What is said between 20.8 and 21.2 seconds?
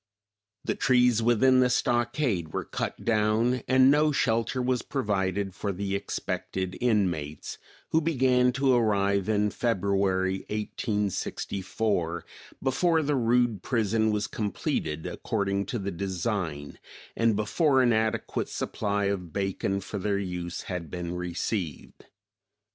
been